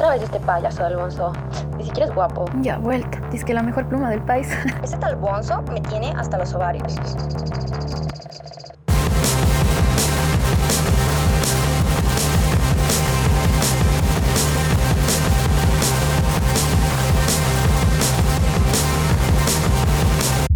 [0.00, 1.30] Otra vez este payaso del Bonzo.
[1.76, 2.46] Ni siquiera es guapo.
[2.62, 3.20] Ya, vuelta.
[3.30, 4.48] Dice que la mejor pluma del país.
[4.82, 6.94] Este tal Bonzo me tiene hasta los ovarios.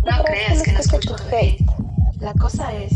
[0.04, 1.60] No creas que no escucho hate.
[2.20, 2.94] La cosa es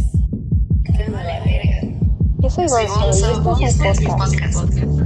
[0.83, 1.99] que me vale verga.
[2.39, 4.55] Yo soy Soy Bonzo y este este es mi podcast.
[4.55, 4.98] podcast.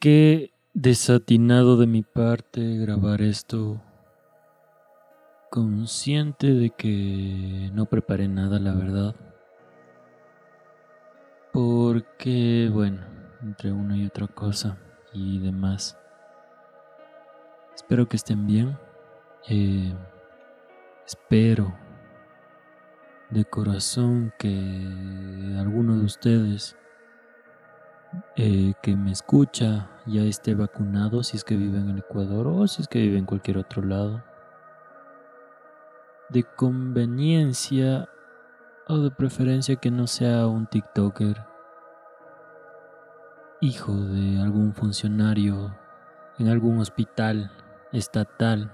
[0.00, 3.82] Qué desatinado de mi parte grabar esto.
[5.50, 9.16] Consciente de que no preparé nada, la verdad.
[11.52, 13.00] Porque, bueno,
[13.42, 14.78] entre una y otra cosa
[15.12, 15.98] y demás.
[17.74, 18.78] Espero que estén bien.
[19.48, 19.92] Eh,
[21.06, 21.87] espero
[23.30, 24.48] de corazón que
[25.58, 26.76] alguno de ustedes
[28.36, 32.66] eh, que me escucha ya esté vacunado si es que vive en el Ecuador o
[32.66, 34.24] si es que vive en cualquier otro lado.
[36.30, 38.08] De conveniencia
[38.86, 41.44] o de preferencia que no sea un TikToker,
[43.60, 45.76] hijo de algún funcionario
[46.38, 47.50] en algún hospital
[47.92, 48.72] estatal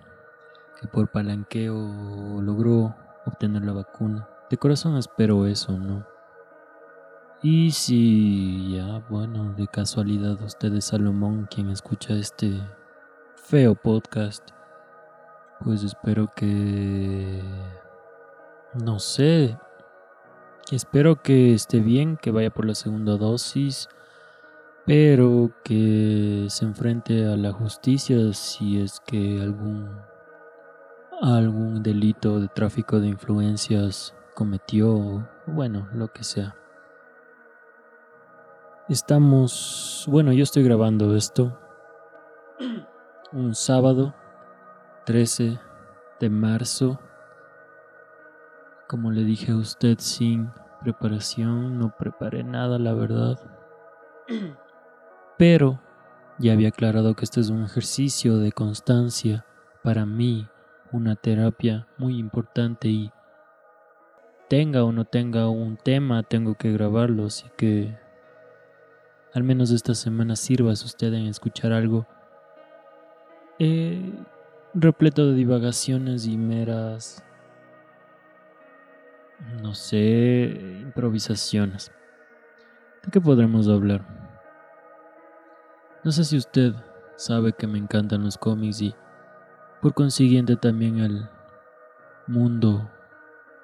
[0.80, 4.28] que por palanqueo logró obtener la vacuna.
[4.50, 6.06] De corazón espero eso, ¿no?
[7.42, 12.58] Y si ya, bueno, de casualidad usted es Salomón quien escucha este
[13.36, 14.48] feo podcast,
[15.62, 17.42] pues espero que...
[18.82, 19.58] No sé.
[20.70, 23.88] Espero que esté bien, que vaya por la segunda dosis,
[24.86, 29.88] pero que se enfrente a la justicia si es que algún
[31.20, 36.56] algún delito de tráfico de influencias cometió, bueno, lo que sea.
[38.88, 41.58] Estamos, bueno, yo estoy grabando esto
[43.33, 44.14] un sábado
[45.06, 45.58] 13
[46.20, 47.00] de marzo.
[48.89, 50.51] Como le dije a usted, sin
[50.83, 53.40] preparación, no preparé nada, la verdad.
[55.39, 55.80] Pero
[56.39, 59.45] ya había aclarado que este es un ejercicio de constancia
[59.83, 60.46] para mí,
[60.92, 63.11] una terapia muy importante y
[64.48, 67.96] tenga o no tenga un tema, tengo que grabarlo, así que
[69.32, 72.06] al menos esta semana sirvas usted en escuchar algo
[73.58, 74.12] eh,
[74.74, 77.24] repleto de divagaciones y meras,
[79.62, 81.92] no sé, improvisaciones.
[83.04, 84.04] ¿De qué podremos hablar?
[86.04, 86.74] No sé si usted
[87.16, 88.94] sabe que me encantan los cómics y
[89.80, 91.28] por consiguiente también el
[92.27, 92.90] mundo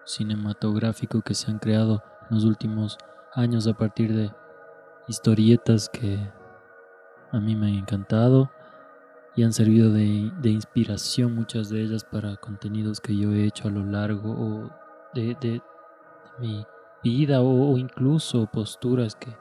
[0.05, 2.99] cinematográfico que se han creado en los últimos
[3.35, 4.33] años a partir de
[5.09, 6.19] historietas que
[7.33, 8.51] a mí me han encantado
[9.37, 13.71] y han servido de, inspiración muchas de ellas para contenidos que yo he hecho a
[13.71, 14.71] lo largo
[15.15, 15.63] de
[16.39, 16.67] mi
[17.03, 19.37] vida o, o incluso posturas que,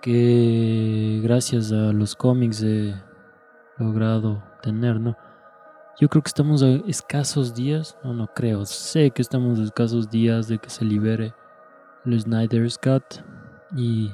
[0.00, 2.94] que gracias a los cómics he
[3.78, 5.16] logrado tener, ¿no?
[6.00, 10.10] Yo creo que estamos a escasos días, no, no creo, sé que estamos a escasos
[10.10, 11.34] días de que se libere
[12.04, 13.04] el Snyder's Cut
[13.76, 14.12] y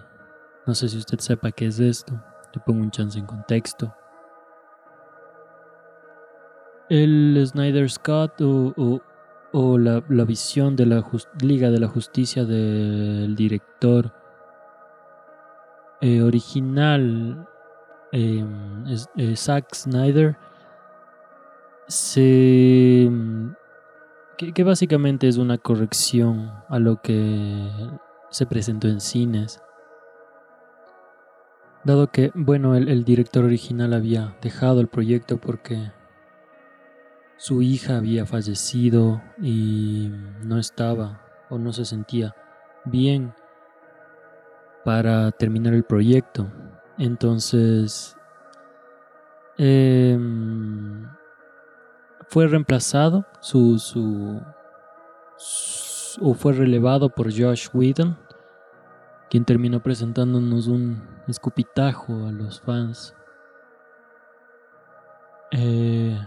[0.66, 2.12] no sé si usted sepa qué es esto,
[2.54, 3.94] le pongo un chance en contexto.
[6.90, 9.02] El Snyder's Cut o, o-
[9.52, 11.02] o la, la visión de la
[11.40, 14.12] Liga de la Justicia del director
[16.02, 17.46] eh, original
[18.12, 20.36] es- eh, Zack Snyder
[21.88, 23.10] se
[24.36, 27.68] que, básicamente es una corrección a lo que
[28.30, 29.60] se presentó en cines
[31.84, 35.90] dado que bueno el, el director original había dejado el proyecto porque
[37.38, 40.10] su hija había fallecido y
[40.42, 42.34] no estaba o no se sentía
[42.84, 43.32] bien
[44.84, 46.50] para terminar el proyecto.
[46.98, 48.16] Entonces
[49.56, 51.06] em,
[52.28, 54.42] fue reemplazado su, su,
[56.20, 58.18] o fue relevado por Josh Whedon,
[59.30, 63.14] quien terminó presentándonos un escupitajo a los fans.
[65.50, 66.18] Eh,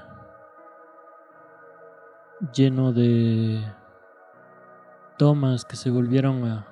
[2.54, 3.64] lleno de
[5.20, 6.66] tomas que se volvieron a,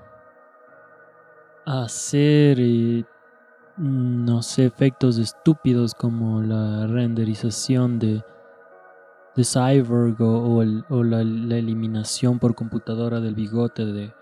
[1.65, 3.05] a hacer y
[3.77, 8.23] no sé, efectos estúpidos como la renderización de,
[9.39, 14.13] de Cyborg o, la, eliminación por computadora del bigote de,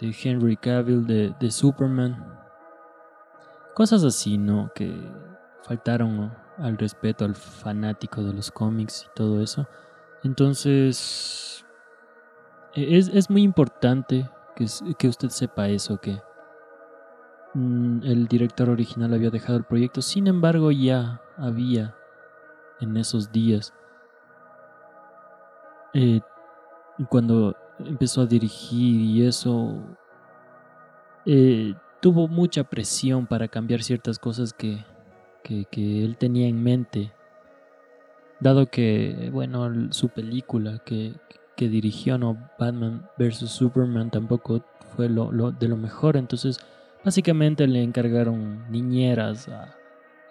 [0.00, 2.24] de Henry Cavill de, Superman.
[3.74, 4.70] Cosas así, ¿no?
[4.76, 4.94] Que
[5.62, 9.66] faltaron al respeto al fanático de los cómics y todo eso.
[10.22, 11.64] Entonces,
[12.74, 16.22] e, es, muy importante que, que, usted sepa eso, que
[17.54, 21.96] mm, el director original había dejado el proyecto, sin embargo ya había
[22.80, 23.74] en esos días,
[25.94, 26.20] eh,
[27.08, 29.76] cuando empezó a dirigir y eso,
[31.26, 34.84] eh, tuvo mucha presión para cambiar ciertas cosas que,
[35.42, 37.12] que, él tenía en mente,
[38.40, 41.14] dado que, bueno, su película que,
[41.56, 43.50] que dirigió, no Batman vs.
[43.50, 44.64] Superman, tampoco
[44.96, 46.58] fue lo, de lo mejor, entonces
[47.04, 49.74] básicamente le encargaron niñeras a,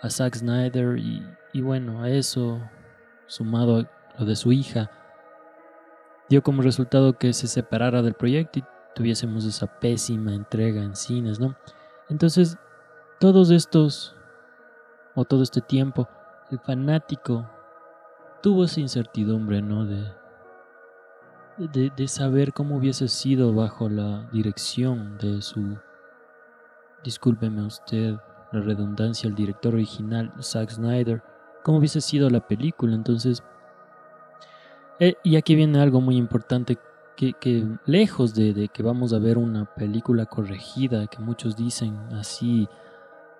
[0.01, 1.23] a Zack Snyder y,
[1.53, 2.59] y bueno, a eso,
[3.27, 4.89] sumado a lo de su hija,
[6.29, 8.65] dio como resultado que se separara del proyecto y
[8.95, 11.55] tuviésemos esa pésima entrega en cines, ¿no?
[12.09, 12.57] Entonces,
[13.19, 14.15] todos estos
[15.15, 16.07] o todo este tiempo,
[16.51, 17.49] el fanático
[18.41, 19.85] tuvo esa incertidumbre, ¿no?
[19.85, 20.13] De,
[21.89, 25.77] de, saber cómo hubiese sido bajo la dirección de su,
[27.03, 28.15] discúlpeme usted,
[28.51, 31.23] la redundancia, el director original, Zack Snyder,
[31.63, 32.93] cómo hubiese sido la película.
[32.95, 33.43] Entonces,
[34.99, 36.77] eh, y aquí viene algo muy importante,
[37.15, 41.97] que, que lejos de, de, que vamos a ver una película corregida, que muchos dicen
[42.13, 42.69] así,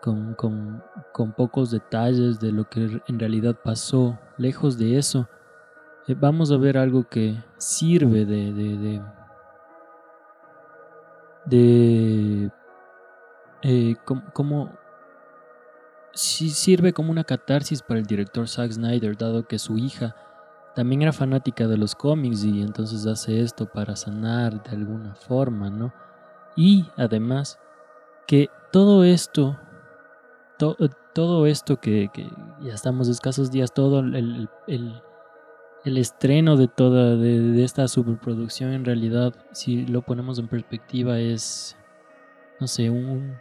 [0.02, 0.84] con, con,
[1.14, 4.20] con, pocos detalles de lo que en realidad pasó.
[4.38, 5.28] Lejos de eso,
[6.08, 9.02] eh, vamos a ver algo que sirve de, de,
[11.46, 12.52] de,
[13.62, 13.96] eh,
[14.34, 14.72] como,
[16.14, 20.16] si sirve como una catarsis para el director Zack Snyder, dado que su hija
[20.78, 25.72] también era fanática de los cómics y entonces hace esto para sanar de alguna forma,
[25.72, 25.92] ¿no?
[26.56, 27.58] Y además
[28.28, 29.58] que todo esto
[31.14, 32.12] todo esto que,
[32.62, 34.50] ya estamos escasos días, todo el,
[35.84, 41.76] estreno de toda de, esta superproducción en realidad, si lo ponemos en perspectiva, es,
[42.60, 43.36] no sé, un,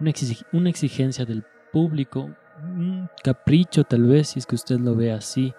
[0.00, 2.28] una, exigencia del público,
[2.62, 5.54] un capricho tal vez, si es que usted lo ve así,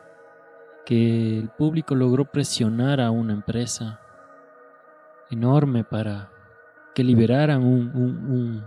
[0.85, 3.99] que el público logró presionar a una empresa
[5.29, 6.29] enorme para
[6.93, 8.63] que liberaran un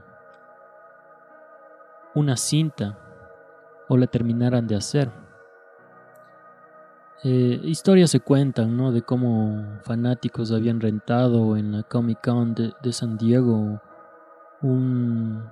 [2.17, 2.99] una cinta
[3.89, 5.11] o la terminaran de hacer.
[7.23, 8.91] Eh, historias se cuentan, ¿no?
[8.91, 13.81] De cómo fanáticos habían rentado en la Comic Con de, San Diego
[14.63, 15.45] un,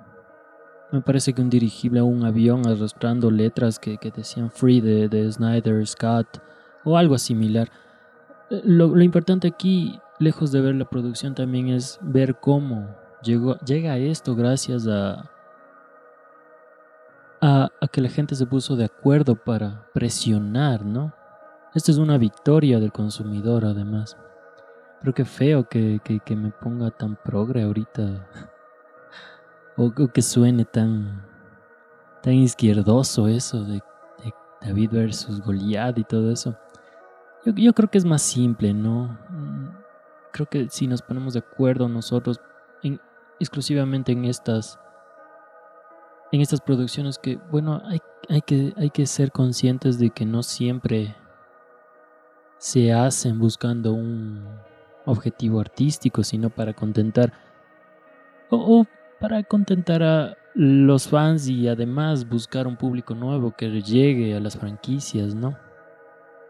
[0.90, 5.30] me parece que un dirigible a un avión arrastrando letras que, decían Free de, de,
[5.30, 6.40] Snyder, Scott
[6.84, 7.70] o algo similar.
[8.50, 12.88] Eh, lo, importante aquí, lejos de ver la producción, también es ver cómo
[13.22, 15.30] llega esto gracias a,
[17.40, 21.12] a, que la gente se puso de acuerdo para presionar, ¿no?
[21.74, 24.16] Esta es una victoria del consumidor, además.
[25.00, 28.28] Pero qué feo que, me ponga tan progre ahorita.
[29.76, 31.22] o, que suene tan,
[32.22, 33.82] tan izquierdoso eso de,
[34.62, 36.56] David versus Goliath y todo eso.
[37.44, 39.18] Yo, creo que es más simple, ¿no?
[40.32, 42.40] Creo que si nos ponemos de acuerdo nosotros
[43.38, 44.78] exclusivamente en estas
[46.32, 50.42] en estas producciones que, bueno, hay, hay, que, hay que ser conscientes de que no
[50.42, 51.14] siempre
[52.58, 54.44] se hacen buscando un
[55.04, 57.32] objetivo artístico, sino para contentar
[58.50, 58.84] o,
[59.20, 64.56] para contentar a los fans y además buscar un público nuevo que llegue a las
[64.56, 65.56] franquicias, ¿no?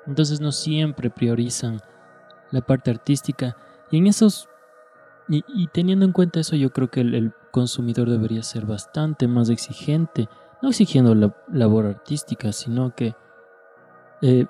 [0.06, 1.80] Entonces no siempre priorizan
[2.50, 3.56] la parte artística
[3.90, 4.48] y en esos
[5.28, 10.28] y, teniendo en cuenta eso yo creo que el consumidor debería ser bastante más exigente,
[10.60, 13.14] no exigiendo la labor artística, sino que
[14.20, 14.46] eh,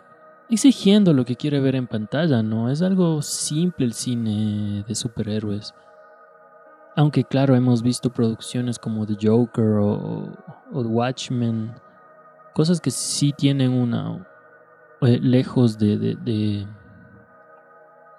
[0.51, 2.71] exigiendo lo que quiere ver en pantalla, ¿no?
[2.71, 5.75] Es algo simple el cine de superhéroes.
[6.97, 10.33] Aunque claro, hemos visto producciones como The Joker o,
[10.73, 11.73] o Watchmen,
[12.53, 14.27] cosas que sí tienen una...
[15.05, 16.67] Lejos de, de.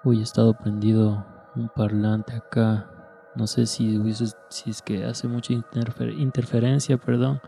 [0.04, 1.26] Uy, he estado prendido
[1.56, 2.88] un parlante acá.
[3.34, 4.00] No sé si,
[4.48, 7.40] si es que hace mucha interferencia, perdón.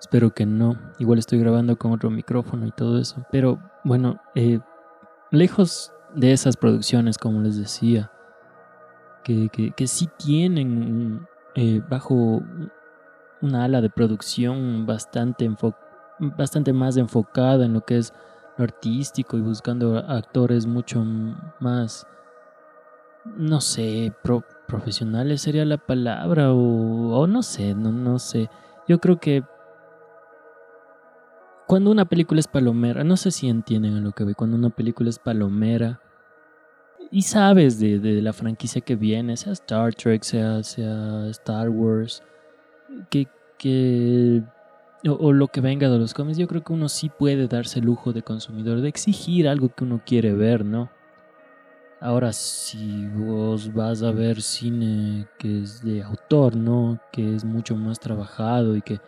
[0.00, 0.76] Espero que no.
[0.98, 3.26] Igual estoy grabando con otro micrófono y todo eso.
[3.30, 4.60] Pero bueno, eh,
[5.30, 8.10] lejos de esas producciones, como les decía,
[9.22, 12.42] que, que, sí tienen eh, bajo
[13.42, 15.50] una ala de producción bastante,
[16.18, 18.12] bastante más enfocada en lo que es
[18.58, 21.04] artístico y buscando actores mucho
[21.60, 22.06] más,
[23.24, 24.12] no sé,
[24.66, 28.48] profesionales sería la palabra o, no sé, no, no sé.
[28.88, 29.42] Yo creo que
[31.66, 34.70] cuando una película es palomera, no sé si entienden a lo que ve, cuando una
[34.70, 36.00] película es palomera
[37.10, 42.22] y sabes de, la franquicia que viene, sea Star Trek, sea, sea Star Wars,
[43.10, 44.42] que, que
[45.08, 47.86] o, lo que venga de los cómics, yo creo que uno sí puede darse el
[47.86, 50.90] lujo de consumidor, de exigir algo que uno quiere ver, ¿no?
[52.00, 57.00] Ahora, si vos vas a ver cine que es de autor, ¿no?
[57.12, 59.00] Que es mucho más trabajado y que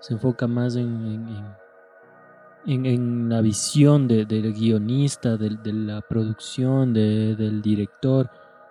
[0.00, 1.26] se enfoca más en
[2.66, 8.30] en, la visión del guionista, de, la producción, del director.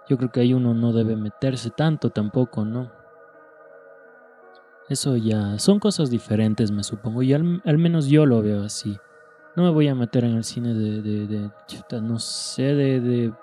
[0.09, 2.91] Yo creo que ahí uno no debe meterse tanto tampoco, ¿no?
[4.89, 8.98] Eso ya son cosas diferentes, me supongo, y al, menos yo lo veo así.
[9.56, 13.34] No me voy a meter en el cine de, de, no sé, de, de,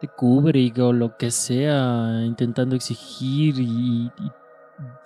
[0.00, 4.10] de Kubrick o lo que sea, intentando exigir y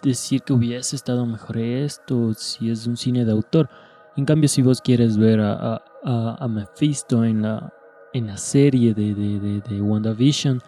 [0.02, 3.68] decir que hubiese estado mejor esto, si es un cine de autor.
[4.16, 7.72] En cambio, si vos quieres ver a, a, Mephisto en la,
[8.12, 10.60] en la serie de, de, de, WandaVision,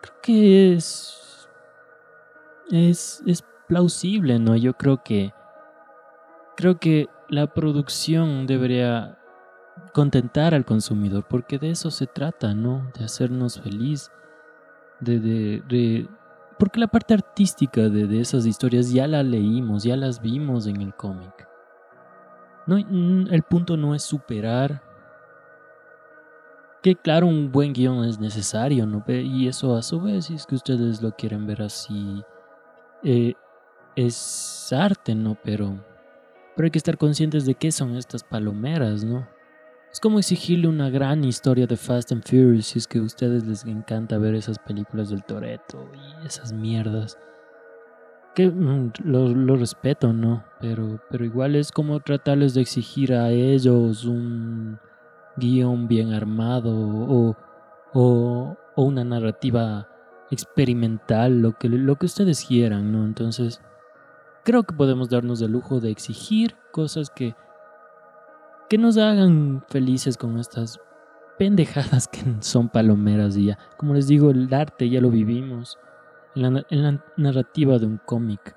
[0.00, 1.48] creo que es,
[2.70, 4.56] es, es plausible, ¿no?
[4.56, 5.32] Yo creo que
[6.56, 9.18] creo que la producción debería
[9.92, 12.90] contentar al consumidor, porque de eso se trata, ¿no?
[12.98, 14.10] De hacernos feliz,
[15.00, 16.08] de, de,
[16.58, 20.80] porque la parte artística de, de, esas historias ya la leímos, ya las vimos en
[20.80, 21.48] el cómic.
[22.66, 24.82] No, el punto no es superar.
[26.82, 29.02] Que claro, un buen guion es necesario, ¿no?
[29.08, 32.22] Y eso a su vez, si es que ustedes lo quieren ver así,
[33.02, 33.34] eh,
[33.96, 35.36] es arte, ¿no?
[35.42, 35.84] Pero,
[36.56, 39.26] pero hay que estar conscientes de qué son estas palomeras, ¿no?
[39.90, 43.46] Es como exigirle una gran historia de Fast and Furious si es que a ustedes
[43.46, 47.18] les encanta ver esas películas del Toreto y esas mierdas
[48.38, 50.44] que mm, lo, respeto, ¿no?
[50.60, 54.78] Pero, pero igual es como tratarles de exigir a ellos un
[55.36, 57.36] guion bien armado o,
[57.94, 59.88] o, una narrativa
[60.30, 63.04] experimental, lo que, lo que ustedes quieran, ¿no?
[63.04, 63.60] Entonces,
[64.44, 67.34] creo que podemos darnos el lujo de exigir cosas que,
[68.68, 70.80] que nos hagan felices con estas
[71.38, 73.58] pendejadas que son palomeras y ya.
[73.76, 75.78] Como les digo, el arte ya lo vivimos
[76.34, 78.54] en la, narrativa de un cómic.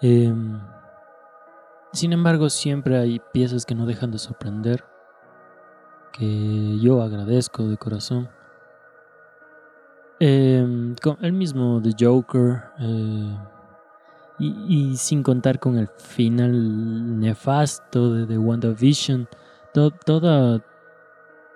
[0.00, 0.60] Em,
[1.92, 4.84] sin embargo, siempre hay piezas que no dejan de sorprender,
[6.12, 8.28] que yo agradezco de corazón.
[10.18, 13.36] Con el mismo The Joker, eh,
[14.38, 19.28] y, sin contar con el final nefasto de, The WandaVision,
[19.72, 20.62] toda,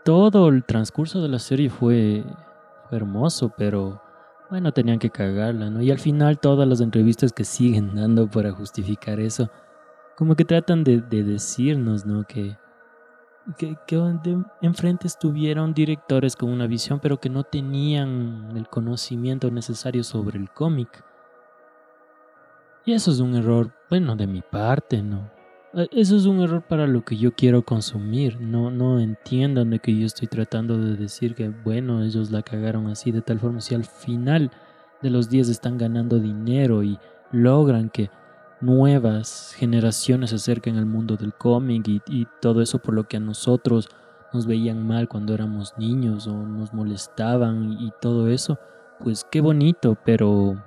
[0.04, 2.24] todo el transcurso de la serie fue
[2.90, 4.02] hermoso, pero
[4.48, 5.80] bueno, tenían que cagarla, ¿no?
[5.82, 9.50] Y al final todas las entrevistas que siguen dando para justificar eso,
[10.16, 12.24] como que tratan de, decirnos, ¿no?
[12.24, 12.56] Que,
[13.56, 13.76] que,
[14.60, 20.50] enfrente estuvieron directores con una visión, pero que no tenían el conocimiento necesario sobre el
[20.50, 21.04] cómic.
[22.84, 25.30] Y eso es un error, bueno, de mi parte, ¿no?
[25.74, 28.40] Eh, eso es un error para lo que yo quiero consumir.
[28.40, 32.88] No, no entiendan de que yo estoy tratando de decir que, bueno, ellos la cagaron
[32.88, 33.60] así de tal forma.
[33.60, 34.50] Si al final
[35.02, 36.98] de los días están ganando dinero y
[37.32, 38.10] logran que
[38.60, 43.16] nuevas generaciones se acerquen al mundo del cómic y, y todo eso por lo que
[43.16, 43.88] a nosotros
[44.32, 48.58] nos veían mal cuando éramos niños o nos molestaban y todo eso,
[48.98, 50.62] pues qué bonito, pero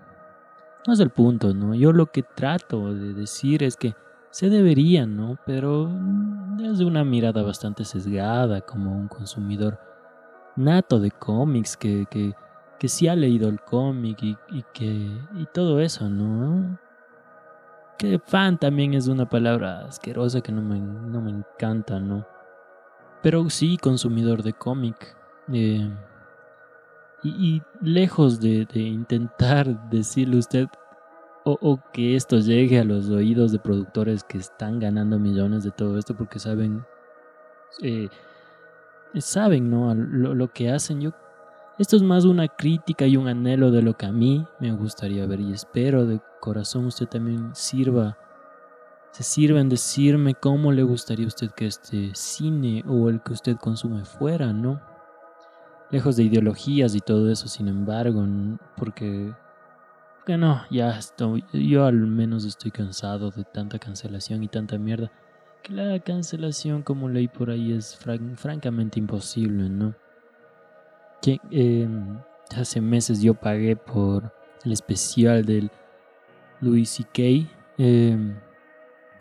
[0.86, 1.76] no es el punto, ¿no?
[1.76, 3.96] Yo lo que trato de decir es que
[4.30, 5.38] se deberían, ¿no?
[5.46, 5.90] Pero
[6.58, 9.80] desde una mirada bastante sesgada como un consumidor
[10.56, 12.34] nato de cómics que, que,
[12.80, 14.36] que sí ha leído el cómic y,
[14.74, 14.86] que
[15.36, 16.80] y todo eso, ¿no?
[17.98, 22.26] Que fan también es una palabra asquerosa que no me, no me encanta, ¿no?
[23.22, 25.16] Pero sí consumidor de cómic.
[25.52, 25.90] Eh,
[27.24, 30.68] y, y, lejos de, intentar decirle usted
[31.46, 35.98] o, que esto llegue a los oídos de productores que están ganando millones de todo
[35.98, 36.86] esto porque saben,
[37.82, 38.08] eh,
[39.18, 39.94] saben, ¿no?
[39.94, 41.02] Lo, lo, que hacen.
[41.02, 41.12] Yo,
[41.80, 45.26] esto es más una crítica y un anhelo de lo que a mí me gustaría
[45.26, 48.18] ver y espero de corazón usted también sirva,
[49.12, 53.34] se sirva en decirme cómo le gustaría a usted que este cine o el que
[53.34, 54.93] usted consume fuera, ¿no?
[55.94, 58.26] Lejos de ideologías y todo eso, sin embargo,
[58.76, 59.32] porque
[60.26, 65.12] que no, ya estoy, yo al menos estoy cansado de tanta cancelación y tanta mierda
[65.64, 67.98] que la cancelación como leí por ahí es
[68.36, 69.96] francamente imposible, ¿no?
[71.22, 72.20] Que em,
[72.56, 74.34] hace meses yo pagué por
[74.66, 75.72] el especial del
[76.60, 77.50] Louis C.K.
[77.78, 78.36] Em,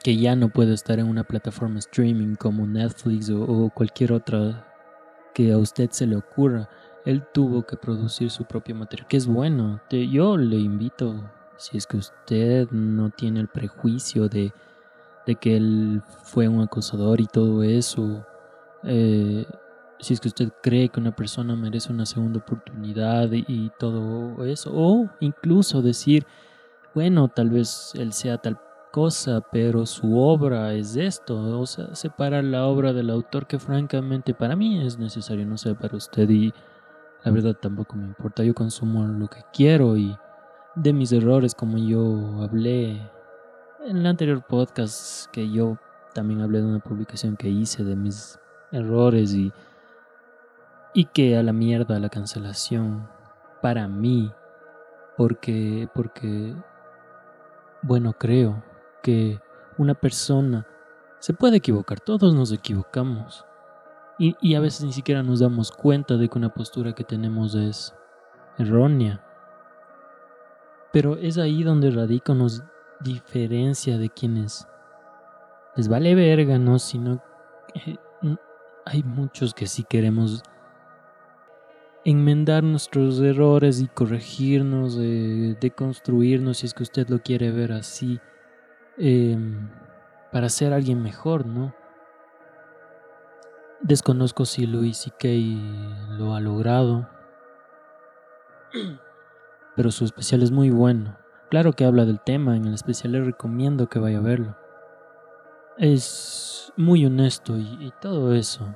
[0.03, 4.72] que ya no puede estar en una plataforma streaming como Netflix o, cualquier otra
[5.35, 6.69] que a usted se le ocurra.
[7.05, 9.81] Él tuvo que producir su propio material, que es bueno.
[9.91, 14.53] yo le invito, si es que usted no tiene el prejuicio de,
[15.27, 18.25] de que él fue un acosador y todo eso,
[18.85, 19.45] eh,
[19.99, 24.71] si es que usted cree que una persona merece una segunda oportunidad y todo eso,
[24.75, 26.27] o incluso decir,
[26.95, 28.59] bueno, tal vez él sea tal
[28.93, 34.35] cosa, pero su obra es esto, o sea, separar la obra del autor que francamente
[34.35, 36.53] para mí es necesario, no sé, para usted y
[37.25, 40.17] la verdad tampoco me importa, yo consumo lo que quiero y
[40.75, 43.11] de mis errores como yo hablé
[43.87, 45.79] en el anterior podcast que yo
[46.15, 48.39] también hablé de una publicación que hice de mis
[48.71, 49.53] errores y
[50.95, 53.09] y que a la mierda la cancelación
[53.63, 54.33] para mí
[55.17, 56.55] porque porque
[57.83, 58.63] bueno creo
[59.03, 59.41] que
[59.79, 60.67] una persona
[61.19, 63.45] se puede equivocar, todos nos equivocamos.
[64.19, 67.95] Y, a veces ni siquiera nos damos cuenta de que una postura que tenemos es
[68.57, 69.25] errónea.
[70.93, 72.63] Pero es ahí donde radica nos
[73.01, 74.69] diferencia de quienes
[75.75, 76.79] les vale verga, ¿no?
[76.79, 77.21] Sino
[77.73, 77.99] que
[78.85, 80.43] hay muchos que sí queremos
[82.05, 87.73] enmendar nuestros errores y corregirnos, de, de construirnos, si es que usted lo quiere ver
[87.73, 88.21] así.
[88.99, 89.71] Em,
[90.31, 91.75] para ser alguien mejor, ¿no?
[93.81, 95.29] Desconozco si Louis C.K.
[96.17, 97.09] lo ha logrado,
[99.77, 101.17] pero su especial es muy bueno.
[101.51, 104.57] Claro que habla del tema, en el especial le recomiendo que vaya a verlo.
[105.79, 108.75] Es muy honesto y, todo eso.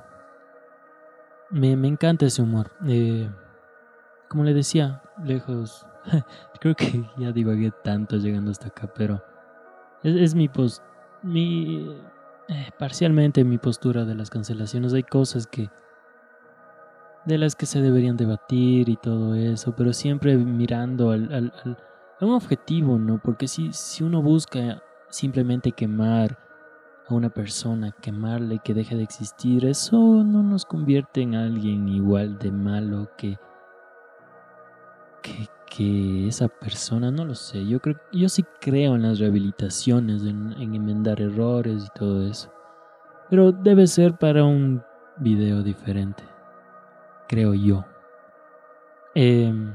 [1.49, 2.71] Me, encanta ese humor.
[2.85, 3.29] Eh,
[4.27, 5.85] como le decía, lejos.
[6.59, 9.23] Creo que ya divagué tanto llegando hasta acá, pero
[10.03, 10.83] es, mi post.
[11.23, 11.89] Mi.
[12.49, 14.93] Eh, parcialmente mi postura de las cancelaciones.
[14.93, 15.69] Hay cosas que.
[17.25, 21.77] de las que se deberían debatir y todo eso, pero siempre mirando al, al, al
[22.19, 23.19] a un objetivo, ¿no?
[23.19, 26.37] Porque si, si uno busca simplemente quemar
[27.07, 32.37] a una persona, quemarle, que deje de existir, eso no nos convierte en alguien igual
[32.39, 33.37] de malo que,
[35.21, 40.23] que, que esa persona, no lo sé, yo creo, yo sí creo en las rehabilitaciones,
[40.23, 42.51] en, enmendar errores y todo eso.
[43.29, 44.81] Pero debe ser para un
[45.17, 46.23] video diferente,
[47.27, 47.85] creo yo.
[49.13, 49.73] Em,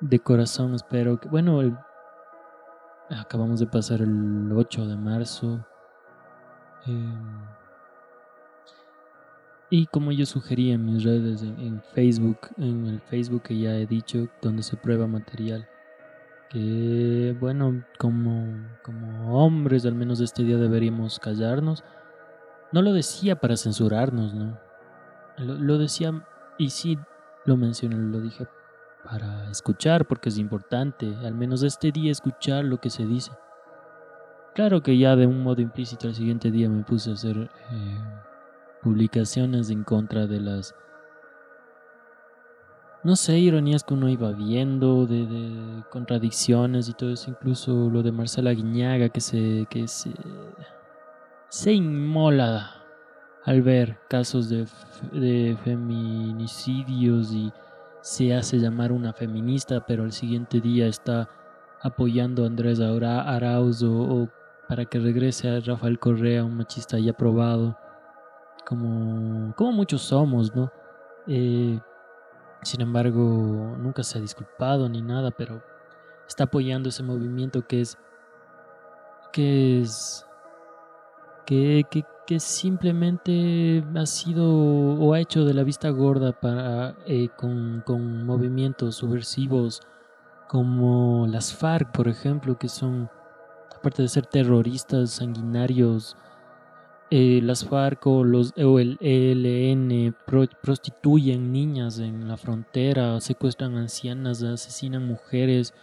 [0.00, 1.60] de corazón espero que, bueno,
[3.10, 5.64] acabamos de pasar el 8 de marzo.
[6.86, 7.14] Eh,
[9.70, 13.86] y como yo sugerí en mis redes, en, Facebook, en el Facebook que ya he
[13.86, 15.68] dicho, donde se prueba material,
[16.48, 21.84] que bueno, como, como hombres, al menos este día deberíamos callarnos.
[22.72, 24.58] No lo decía para censurarnos, ¿no?
[25.38, 26.26] Lo, lo decía,
[26.58, 26.98] y sí
[27.44, 28.48] lo mencioné, lo dije
[29.04, 33.30] para escuchar, porque es importante, al menos este día, escuchar lo que se dice.
[34.56, 37.36] Claro que ya de un modo implícito al siguiente día me puse a hacer...
[37.70, 38.29] Eh,
[38.82, 40.74] publicaciones en contra de las,
[43.02, 48.12] no sé, ironías que uno iba viendo, de, contradicciones y todo eso, incluso lo de
[48.12, 50.12] Marcela Guiñaga que se, que se,
[51.48, 52.76] se inmola
[53.44, 54.66] al ver casos de,
[55.12, 57.52] de feminicidios y
[58.02, 61.28] se hace llamar una feminista, pero el siguiente día está
[61.82, 64.28] apoyando a Andrés Arauz o, o
[64.68, 67.76] para que regrese a Rafael Correa, un machista ya probado
[68.70, 70.70] como, como muchos somos, ¿no?
[71.26, 71.80] Eh,
[72.62, 73.20] sin embargo,
[73.76, 75.60] nunca se ha disculpado ni nada, pero
[76.28, 77.98] está apoyando ese movimiento que es
[79.32, 80.24] que es
[81.46, 87.28] que, que, que simplemente ha sido o ha hecho de la vista gorda para eh,
[87.36, 89.80] con, con movimientos subversivos
[90.46, 93.10] como las FARC, por ejemplo, que son
[93.76, 96.16] aparte de ser terroristas sanguinarios
[97.10, 100.14] eh, las FARC o, los, o el ELN
[100.62, 105.74] prostituyen niñas en la frontera, secuestran ancianas, asesinan mujeres,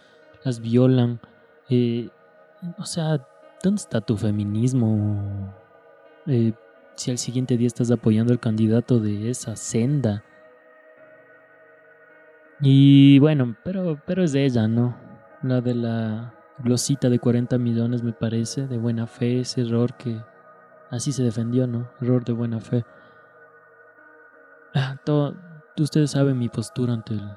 [0.42, 1.20] las violan.
[1.68, 2.08] Eh,
[2.78, 3.26] o sea,
[3.62, 5.54] ¿dónde está tu feminismo?
[6.26, 6.54] Eh,
[6.94, 10.24] si al siguiente día estás apoyando al candidato de esa senda.
[12.60, 14.96] Y bueno, pero, pero es ella, ¿no?
[15.42, 20.20] La de la glosita de 40 millones, me parece, de buena fe, ese error que
[20.90, 21.88] así se defendió, ¿no?
[22.00, 22.84] Error de buena fe.
[24.74, 25.34] Ah, todo,
[25.78, 27.30] ustedes saben mi postura ante el,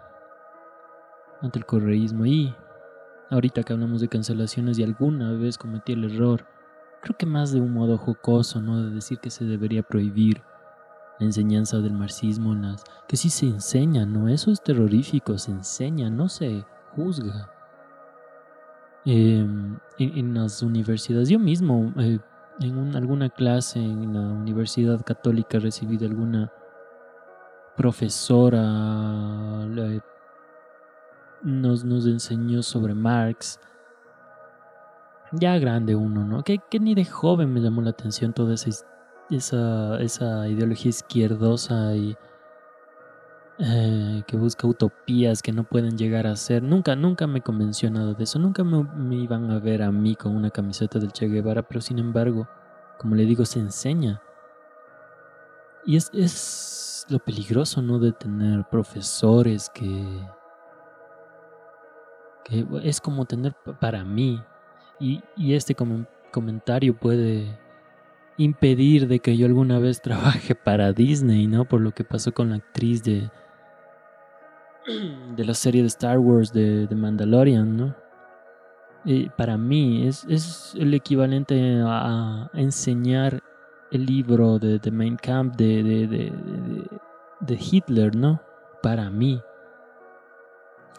[1.41, 2.55] ante el correísmo y
[3.29, 6.45] ahorita que hablamos de cancelaciones y alguna vez cometí el error,
[7.01, 8.83] creo que más de un modo jocoso, ¿no?
[8.83, 10.43] De decir que se debería prohibir
[11.19, 14.27] la enseñanza del marxismo, en las, que sí se enseña, ¿no?
[14.27, 17.51] Eso es terrorífico, se enseña, no se juzga.
[19.05, 22.19] Em, en, las universidades, yo mismo eh,
[22.63, 26.51] en alguna clase en la Universidad Católica recibí de alguna
[27.75, 28.61] profesora,
[31.43, 33.59] nos, nos enseñó sobre Marx.
[35.31, 36.43] Ya grande uno, ¿no?
[36.43, 38.69] Que, que ni de joven me llamó la atención toda esa,
[39.29, 42.17] esa, esa ideología izquierdosa y
[43.63, 46.63] eh, que busca utopías que no pueden llegar a ser.
[46.63, 48.39] Nunca, nunca me convenció nada de eso.
[48.39, 51.99] Nunca me, iban a ver a mí con una camiseta del Che Guevara, pero sin
[51.99, 52.47] embargo,
[52.97, 54.21] como le digo, se enseña.
[55.85, 57.99] Y es, es lo peligroso, ¿no?
[57.99, 60.05] De tener profesores que
[62.43, 64.41] que es como tener para mí.
[64.99, 65.75] Y, este
[66.31, 67.57] comentario puede
[68.37, 71.65] impedir de que yo alguna vez trabaje para Disney, ¿no?
[71.65, 73.29] Por lo que pasó con la actriz de,
[75.35, 77.95] de la serie de Star Wars de, de Mandalorian, ¿no?
[79.03, 83.41] Y para mí es, es, el equivalente a, enseñar
[83.91, 86.33] el libro de, de Mein Kampf de, de,
[87.39, 88.41] de Hitler, ¿no?
[88.83, 89.41] Para mí.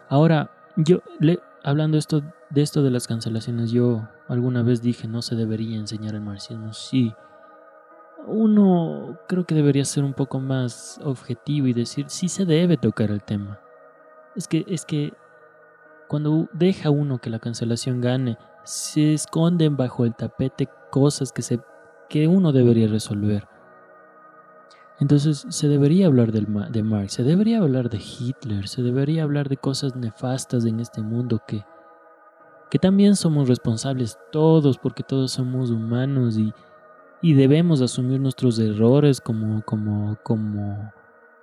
[0.08, 5.22] Ahora, yo, le, hablando esto, de esto de las cancelaciones, yo alguna vez dije no
[5.22, 6.72] se debería enseñar el marxismo.
[6.72, 7.14] Sí,
[8.26, 13.10] uno creo que debería ser un poco más objetivo y decir sí se debe tocar
[13.10, 13.60] el tema.
[14.34, 15.12] Es que, es que
[16.08, 21.60] cuando deja uno que la cancelación gane, se esconden bajo el tapete cosas que, se,
[22.08, 23.48] que uno debería resolver.
[25.00, 29.56] Entonces se debería hablar de Marx, se debería hablar de Hitler, se debería hablar de
[29.56, 31.64] cosas nefastas en este mundo que,
[32.70, 36.52] que también somos responsables todos porque todos somos humanos y,
[37.20, 40.92] y debemos asumir nuestros errores como, como, como,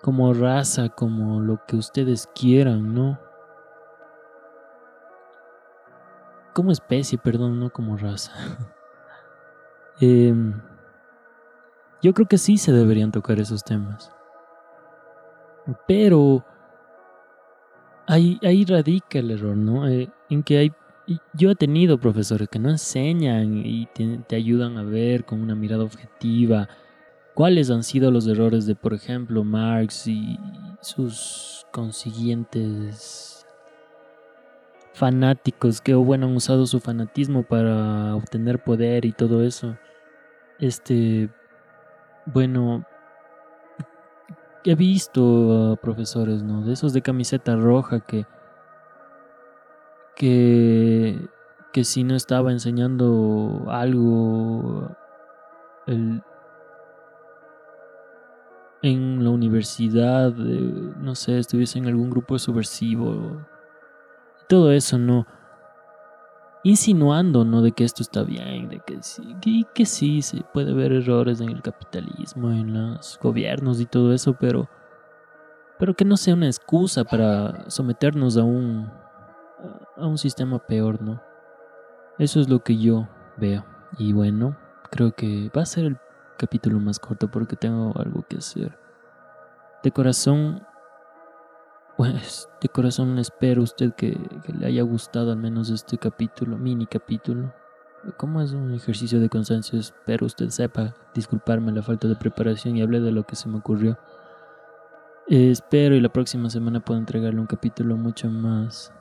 [0.01, 3.19] como raza, como lo que ustedes quieran, ¿no?
[6.53, 8.31] Como especie, perdón, no como raza.
[10.01, 10.33] eh,
[12.01, 14.11] yo creo que sí se deberían tocar esos temas.
[15.87, 16.45] Pero
[18.07, 19.87] ahí, ahí radica el error, ¿no?
[19.87, 20.73] Eh, en que hay...
[21.33, 25.83] Yo he tenido profesores que no enseñan y te ayudan a ver con una mirada
[25.83, 26.69] objetiva
[27.33, 30.39] cuáles han sido los errores de, por ejemplo, Marx y
[30.81, 33.45] sus consiguientes
[34.93, 39.77] fanáticos que, bueno, han usado su fanatismo para obtener poder y todo eso.
[40.59, 41.29] Este,
[42.25, 42.85] bueno,
[44.65, 46.63] he visto profesores, ¿no?
[46.63, 48.25] De esos de camiseta roja que,
[50.15, 51.27] que,
[51.71, 54.95] que si no estaba enseñando algo
[55.87, 56.21] el,
[59.59, 63.45] universidad, eh, no sé, estuviese en algún grupo subversivo,
[64.47, 65.25] todo eso, ¿no?
[66.63, 67.61] insinuando, ¿no?
[67.61, 71.41] De que esto está bien, de que sí, y que sí, se puede ver errores
[71.41, 74.69] en el capitalismo, en los gobiernos y todo eso, pero,
[75.77, 78.91] pero que no sea una excusa para someternos a un,
[79.95, 81.21] a un sistema peor, ¿no?
[82.17, 83.65] Eso es lo que yo veo.
[83.97, 84.57] Y bueno,
[84.91, 85.97] creo que va a ser el
[86.37, 88.77] capítulo más corto porque tengo algo que hacer.
[89.81, 90.61] De corazón,
[91.95, 97.53] pues de corazón espero usted que, le haya gustado al menos este capítulo, mini capítulo.
[98.17, 102.81] Como es un ejercicio de constancia, espero usted sepa disculparme la falta de preparación y
[102.81, 103.97] hable de lo que se me ocurrió.
[105.27, 108.91] espero y la próxima semana pueda entregarle un capítulo mucho más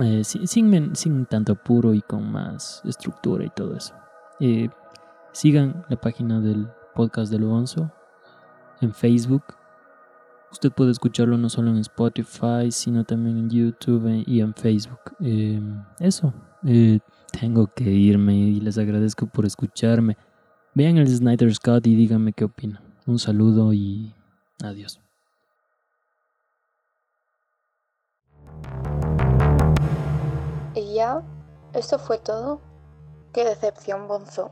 [0.00, 3.94] eh, sin, sin, tanto apuro y con más estructura y todo eso.
[4.40, 4.68] Eh,
[5.32, 7.92] sigan la página del podcast de Luonzo
[8.80, 9.44] en Facebook
[10.50, 15.14] Usted puede escucharlo no solo en Spotify, sino también en YouTube y en Facebook.
[15.20, 16.32] Em, eso,
[16.64, 17.00] eh,
[17.38, 20.16] tengo que irme y les agradezco por escucharme.
[20.74, 22.82] Vean el Snyder Scott y díganme qué opinan.
[23.06, 24.14] Un saludo y
[24.62, 25.00] adiós.
[30.74, 31.22] ¿Y ya?
[31.74, 32.60] ¿Esto fue todo?
[33.34, 34.50] Qué decepción, Bonzo.